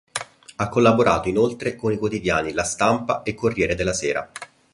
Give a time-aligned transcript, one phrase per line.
[0.55, 4.27] Ha collaborato inoltre con i quotidiani "La Stampa" e "Corriere della Sera".